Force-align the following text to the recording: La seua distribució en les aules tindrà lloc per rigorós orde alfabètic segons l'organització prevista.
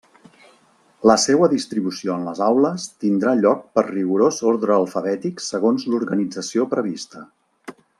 La 1.09 1.17
seua 1.23 1.49
distribució 1.51 2.15
en 2.15 2.25
les 2.29 2.41
aules 2.47 2.87
tindrà 3.05 3.35
lloc 3.43 3.61
per 3.77 3.87
rigorós 3.91 4.43
orde 4.55 4.75
alfabètic 4.81 5.49
segons 5.53 5.89
l'organització 5.93 6.71
prevista. 6.77 7.27